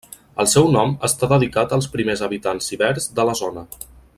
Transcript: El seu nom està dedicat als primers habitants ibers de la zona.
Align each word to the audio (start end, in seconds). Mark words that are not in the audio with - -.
El 0.43 0.47
seu 0.53 0.69
nom 0.75 0.95
està 1.09 1.29
dedicat 1.33 1.75
als 1.77 1.89
primers 1.97 2.25
habitants 2.29 2.73
ibers 2.79 3.07
de 3.21 3.31
la 3.31 3.37
zona. 3.45 3.69